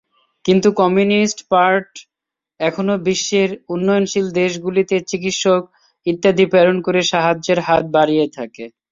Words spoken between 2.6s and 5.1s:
এখনও বিশ্বের উন্নয়নশীল দেশগুলিতে